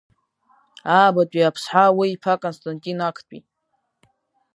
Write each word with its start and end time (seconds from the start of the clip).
Аабатәи 0.97 1.47
Аԥсҳа 1.49 1.85
уи 1.97 2.07
иԥа 2.15 2.33
Константин 2.43 2.99
Актәи… 3.07 3.39